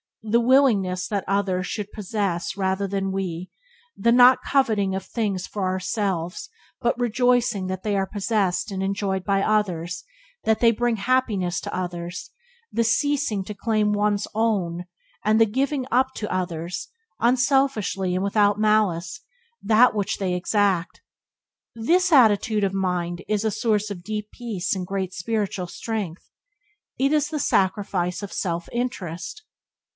[0.23, 3.51] The willingness that others should possess rather than we;
[3.95, 9.23] the not coveting of things for ourselves but rejoicing that they are possessed and enjoyed
[9.23, 10.03] by others,
[10.43, 12.31] that they bring happiness to others;
[12.71, 14.85] the ceasing to claim one's "own",
[15.23, 16.89] and the giving up to others,
[17.19, 19.21] unselfishly and without malice,
[19.61, 21.01] that which they exact.
[21.75, 26.29] This attitude of mind is a source of deep peace and great spiritual strength.
[26.99, 29.43] It is Byways to Blessedness by James Allen 26 the sacrifice of self interest.